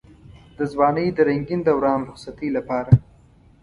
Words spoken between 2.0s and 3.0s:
رخصتۍ لپاره.